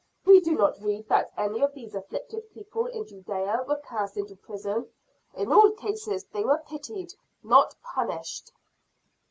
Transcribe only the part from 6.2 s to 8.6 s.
they were pitied, not punished."